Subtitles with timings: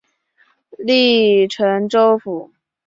[0.79, 2.49] 隶辰州府。